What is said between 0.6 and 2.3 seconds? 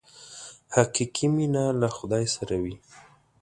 حقیقي مینه له خدای